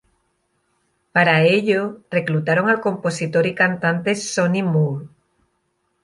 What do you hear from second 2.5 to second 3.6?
al compositor y